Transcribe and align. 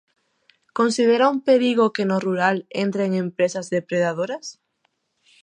Considera 0.73 1.29
un 1.29 1.41
perigo 1.49 1.93
que 1.93 2.05
no 2.07 2.17
rural 2.19 2.57
entren 2.85 3.13
empresas 3.23 3.69
depredadoras? 3.75 4.45